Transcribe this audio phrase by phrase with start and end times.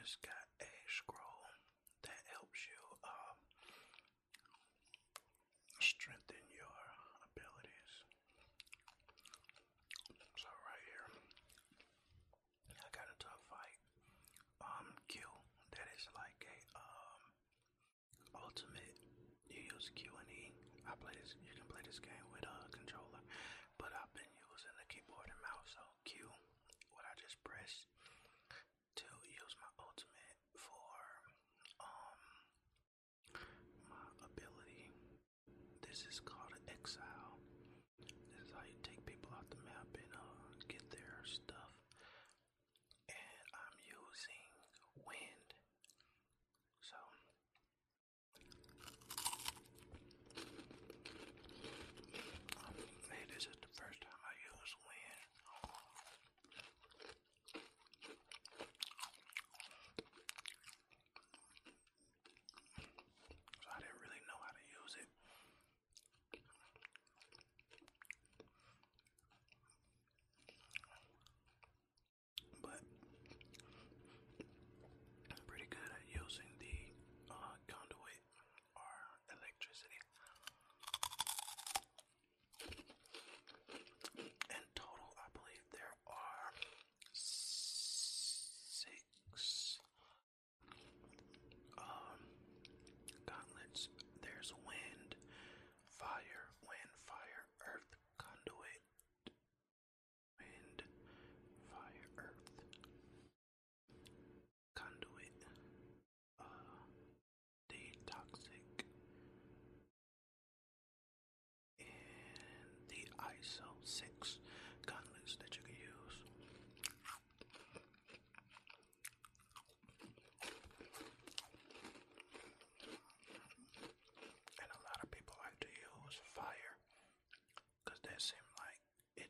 [0.00, 1.44] Just got a scroll
[2.08, 3.36] that helps you um,
[5.76, 6.76] strengthen your
[7.28, 7.92] abilities.
[10.40, 11.06] So right here,
[12.80, 13.80] I got into a fight.
[14.64, 15.20] Um, Q,
[15.76, 17.20] that is like a um
[18.40, 18.96] ultimate.
[19.52, 20.56] You use Q and E.
[20.88, 21.36] I play this.
[21.44, 22.89] You can play this game with a controller,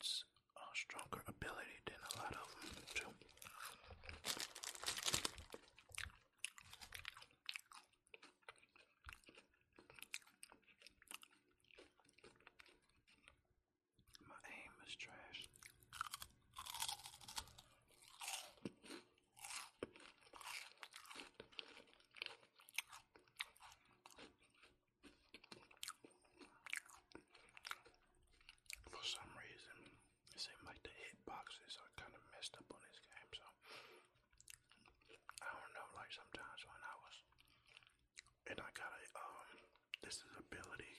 [0.00, 0.24] its
[0.74, 1.77] stronger ability.
[38.50, 39.48] and I got a um
[40.02, 40.94] this is ability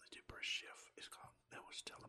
[0.00, 0.92] the super shift.
[1.00, 2.08] Is called that was tele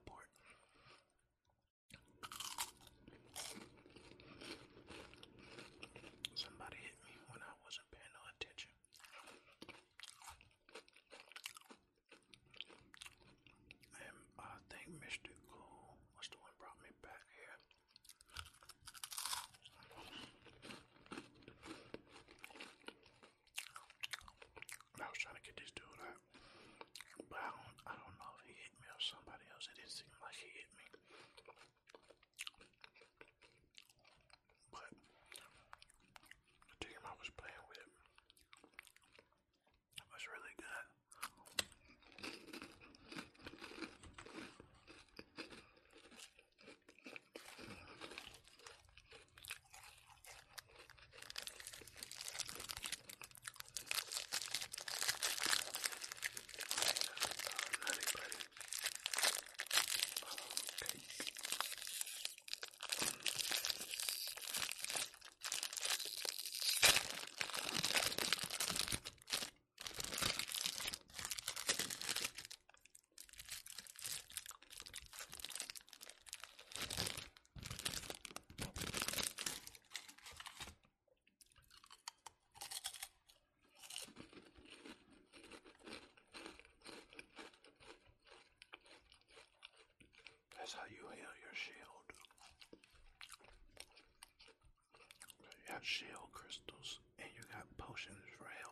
[95.76, 98.65] got shell crystals and you got potions for health.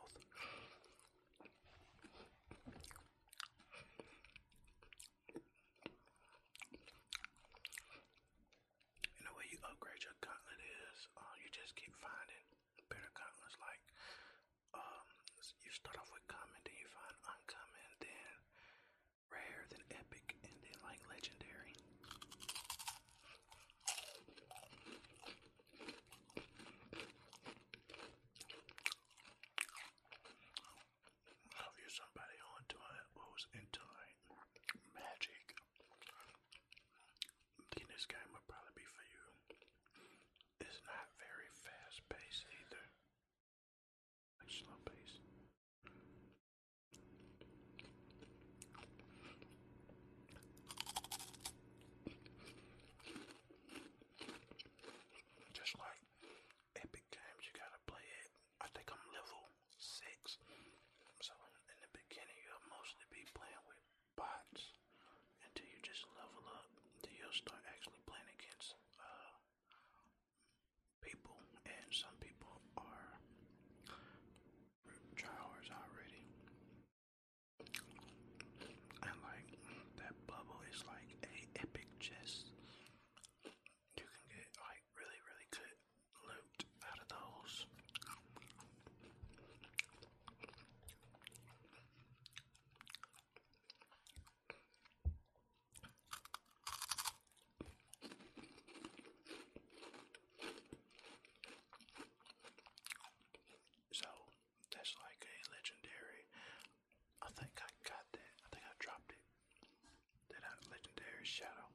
[111.24, 111.68] shadow.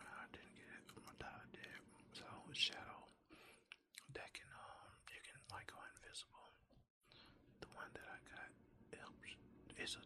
[0.00, 0.84] I didn't get it.
[0.88, 1.80] from My dad, did.
[2.16, 3.00] So shadow
[4.14, 6.48] that can um you can like go invisible.
[7.60, 8.48] The one that I got
[8.98, 9.30] helps.
[9.78, 10.04] is a